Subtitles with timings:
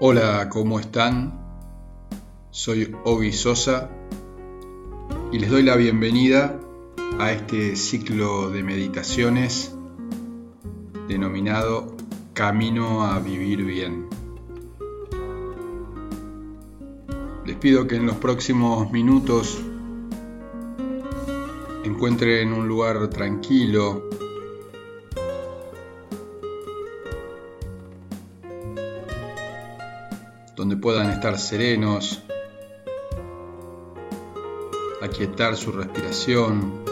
[0.00, 1.40] Hola, ¿cómo están?
[2.50, 3.90] Soy Ogi Sosa
[5.30, 6.58] y les doy la bienvenida
[7.20, 9.72] a este ciclo de meditaciones
[11.06, 11.96] denominado
[12.32, 14.08] Camino a Vivir Bien.
[17.46, 19.60] Les pido que en los próximos minutos
[21.84, 24.10] encuentren un lugar tranquilo,
[30.56, 32.22] donde puedan estar serenos,
[35.02, 36.84] aquietar su respiración,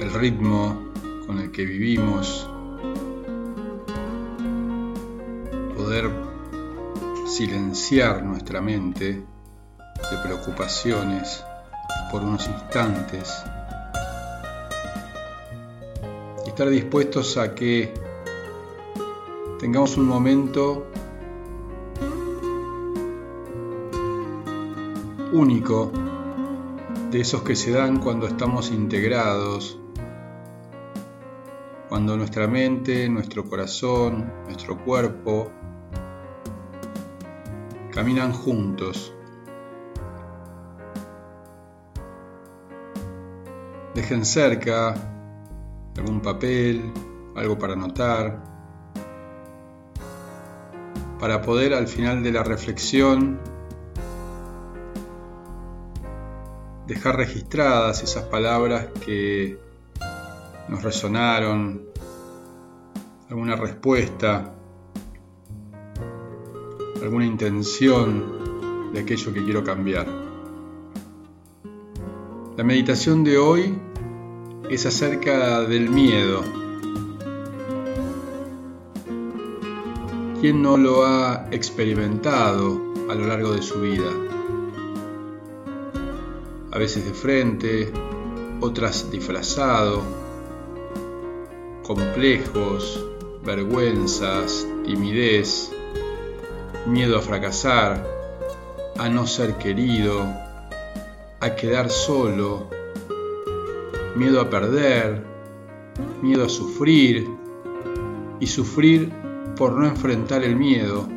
[0.00, 0.92] el ritmo
[1.26, 2.48] con el que vivimos,
[5.76, 6.10] poder
[7.26, 11.44] silenciar nuestra mente de preocupaciones
[12.10, 13.44] por unos instantes
[16.44, 17.94] y estar dispuestos a que
[19.60, 20.86] tengamos un momento
[25.32, 25.92] único
[27.10, 29.78] de esos que se dan cuando estamos integrados,
[31.88, 35.50] cuando nuestra mente, nuestro corazón, nuestro cuerpo
[37.92, 39.14] caminan juntos.
[43.94, 44.94] Dejen cerca
[45.96, 46.92] algún papel,
[47.34, 48.44] algo para anotar,
[51.18, 53.40] para poder al final de la reflexión
[56.88, 59.58] dejar registradas esas palabras que
[60.68, 61.82] nos resonaron,
[63.28, 64.54] alguna respuesta,
[67.02, 70.06] alguna intención de aquello que quiero cambiar.
[72.56, 73.78] La meditación de hoy
[74.70, 76.42] es acerca del miedo.
[80.40, 84.10] ¿Quién no lo ha experimentado a lo largo de su vida?
[86.78, 87.92] A veces de frente,
[88.60, 90.00] otras disfrazado,
[91.82, 93.04] complejos,
[93.44, 95.72] vergüenzas, timidez,
[96.86, 98.06] miedo a fracasar,
[98.96, 100.22] a no ser querido,
[101.40, 102.70] a quedar solo,
[104.14, 105.24] miedo a perder,
[106.22, 107.28] miedo a sufrir
[108.38, 109.12] y sufrir
[109.56, 111.08] por no enfrentar el miedo.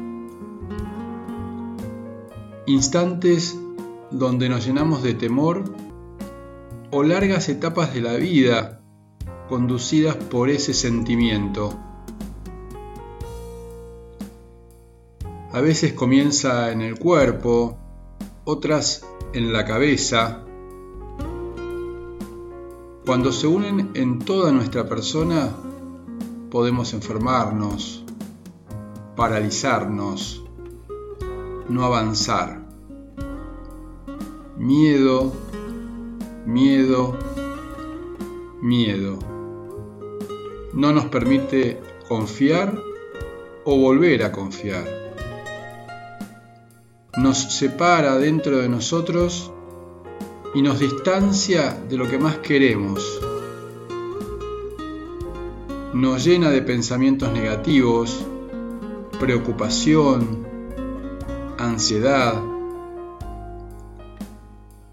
[2.65, 3.59] Instantes
[4.11, 5.63] donde nos llenamos de temor
[6.91, 8.81] o largas etapas de la vida
[9.47, 11.73] conducidas por ese sentimiento.
[15.53, 17.77] A veces comienza en el cuerpo,
[18.45, 20.43] otras en la cabeza.
[23.05, 25.49] Cuando se unen en toda nuestra persona,
[26.49, 28.05] podemos enfermarnos,
[29.15, 30.45] paralizarnos,
[31.67, 32.60] no avanzar.
[34.61, 35.33] Miedo,
[36.45, 37.17] miedo,
[38.61, 39.17] miedo.
[40.73, 42.79] No nos permite confiar
[43.65, 44.85] o volver a confiar.
[47.17, 49.51] Nos separa dentro de nosotros
[50.53, 53.19] y nos distancia de lo que más queremos.
[55.95, 58.23] Nos llena de pensamientos negativos,
[59.19, 60.45] preocupación,
[61.57, 62.39] ansiedad,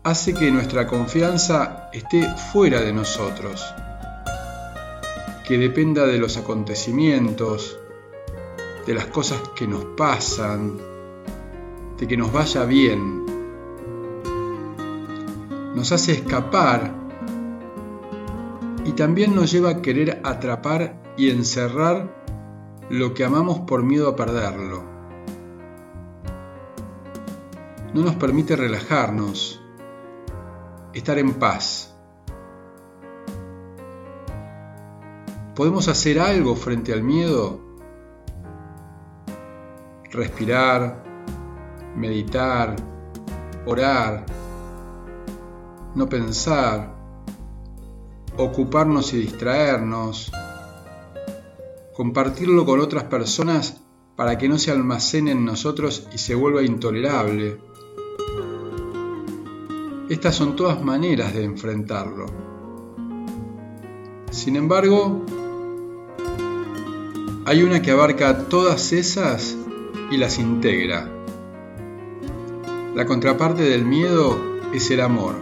[0.02, 3.64] hace que nuestra confianza esté fuera de nosotros,
[5.46, 7.78] que dependa de los acontecimientos,
[8.86, 10.78] de las cosas que nos pasan,
[11.98, 13.26] de que nos vaya bien.
[15.74, 16.94] Nos hace escapar
[18.84, 22.16] y también nos lleva a querer atrapar y encerrar
[22.88, 24.82] lo que amamos por miedo a perderlo.
[27.92, 29.60] No nos permite relajarnos,
[30.98, 31.94] estar en paz.
[35.54, 37.60] ¿Podemos hacer algo frente al miedo?
[40.10, 41.02] Respirar,
[41.96, 42.76] meditar,
[43.66, 44.24] orar,
[45.94, 46.94] no pensar,
[48.36, 50.30] ocuparnos y distraernos,
[51.94, 53.80] compartirlo con otras personas
[54.16, 57.67] para que no se almacene en nosotros y se vuelva intolerable
[60.08, 62.26] estas son todas maneras de enfrentarlo.
[64.30, 65.24] Sin embargo,
[67.44, 69.56] hay una que abarca todas esas
[70.10, 71.10] y las integra.
[72.94, 75.34] La contraparte del miedo es el amor.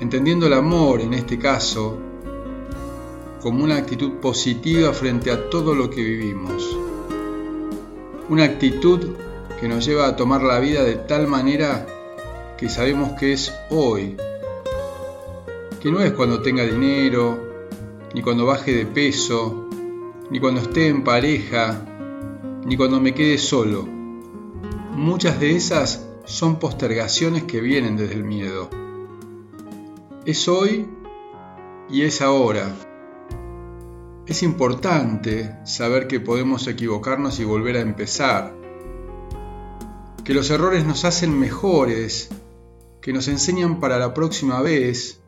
[0.00, 1.98] Entendiendo el amor en este caso
[3.40, 6.78] como una actitud positiva frente a todo lo que vivimos.
[8.28, 9.10] una actitud
[9.60, 11.86] que nos lleva a tomar la vida de tal manera
[12.62, 14.16] que sabemos que es hoy,
[15.80, 17.36] que no es cuando tenga dinero,
[18.14, 19.68] ni cuando baje de peso,
[20.30, 21.84] ni cuando esté en pareja,
[22.64, 23.84] ni cuando me quede solo.
[24.92, 28.70] Muchas de esas son postergaciones que vienen desde el miedo.
[30.24, 30.86] Es hoy
[31.90, 32.72] y es ahora.
[34.24, 38.54] Es importante saber que podemos equivocarnos y volver a empezar,
[40.22, 42.30] que los errores nos hacen mejores,
[43.02, 45.20] que nos enseñan para la próxima vez,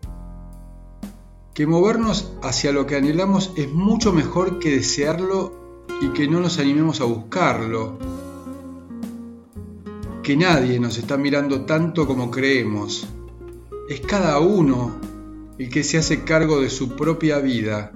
[1.55, 6.61] que movernos hacia lo que anhelamos es mucho mejor que desearlo y que no nos
[6.61, 7.99] animemos a buscarlo,
[10.23, 13.09] que nadie nos está mirando tanto como creemos,
[13.89, 14.93] es cada uno
[15.59, 17.91] el que se hace cargo de su propia vida,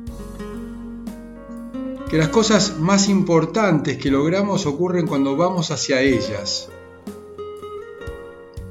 [2.10, 6.68] que las cosas más importantes que logramos ocurren cuando vamos hacia ellas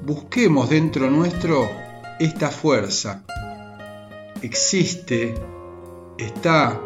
[0.08, 1.70] busquemos dentro nuestro
[2.18, 3.26] esta fuerza.
[4.42, 5.36] Existe,
[6.18, 6.80] está,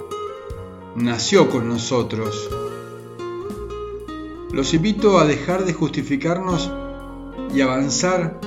[0.96, 2.50] nació con nosotros.
[4.52, 6.72] Los invito a dejar de justificarnos
[7.54, 8.40] y avanzar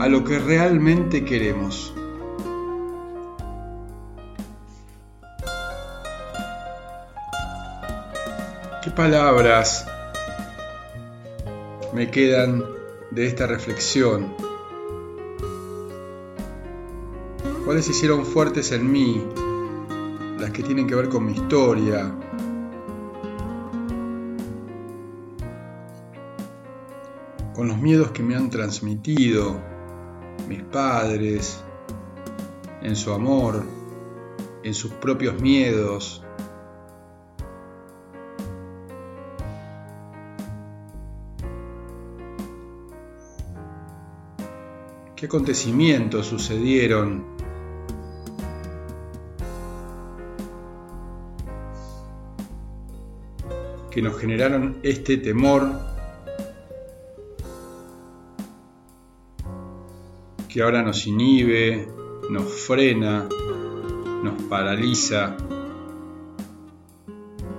[0.00, 1.94] a lo que realmente queremos.
[8.82, 9.86] ¿Qué palabras
[11.94, 12.79] me quedan
[13.10, 14.34] de esta reflexión?
[17.64, 19.24] ¿Cuáles hicieron fuertes en mí?
[20.38, 22.14] Las que tienen que ver con mi historia.
[27.54, 29.60] Con los miedos que me han transmitido
[30.48, 31.62] mis padres,
[32.82, 33.64] en su amor,
[34.62, 36.24] en sus propios miedos,
[45.20, 47.26] ¿Qué acontecimientos sucedieron?
[53.90, 55.78] que nos generaron este temor
[60.48, 61.86] que ahora nos inhibe,
[62.30, 63.28] nos frena,
[64.22, 65.36] nos paraliza.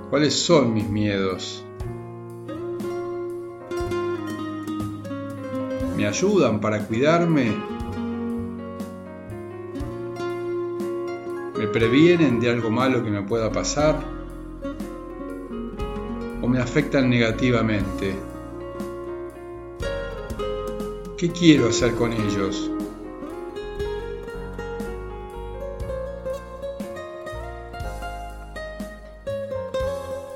[0.09, 1.63] ¿Cuáles son mis miedos?
[6.01, 7.55] Me ayudan para cuidarme,
[11.55, 13.99] me previenen de algo malo que me pueda pasar
[16.41, 18.15] o me afectan negativamente.
[21.19, 22.71] ¿Qué quiero hacer con ellos?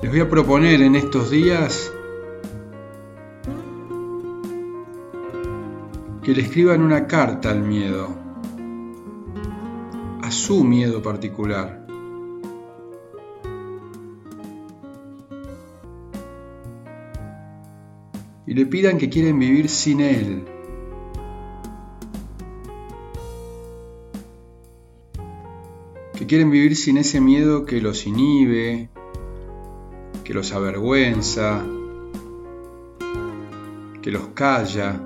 [0.03, 1.91] Les voy a proponer en estos días
[6.25, 8.09] que le escriban una carta al miedo,
[10.23, 11.85] a su miedo particular.
[18.47, 20.45] Y le pidan que quieren vivir sin él.
[26.17, 28.89] Que quieren vivir sin ese miedo que los inhibe,
[30.23, 31.63] que los avergüenza,
[34.01, 34.99] que los calla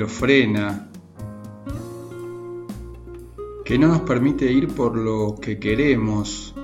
[0.00, 0.88] lo frena,
[3.66, 6.54] que no nos permite ir por lo que queremos,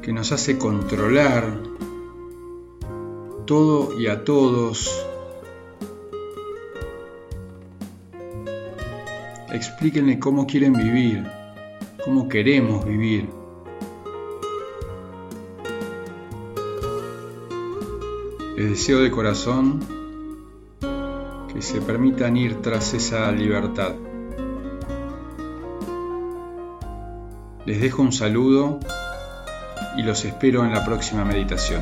[0.00, 1.60] que nos hace controlar
[3.44, 5.06] todo y a todos.
[9.52, 11.30] Explíquenle cómo quieren vivir,
[12.06, 13.28] cómo queremos vivir.
[18.56, 20.01] Les deseo de corazón
[21.62, 23.92] se permitan ir tras esa libertad.
[27.64, 28.80] Les dejo un saludo
[29.96, 31.80] y los espero en la próxima meditación.